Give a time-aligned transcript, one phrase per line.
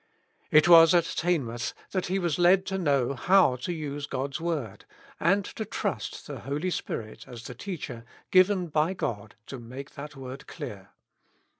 [0.49, 4.83] It was at Teignmouth that he was led to know how to use God's word,
[5.19, 10.15] and to trust the Holy Spirit as the Teacher given by God to make that
[10.15, 10.89] word clear.